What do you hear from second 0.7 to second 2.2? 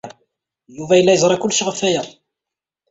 Yuba yella yeẓra kullec ɣef waya.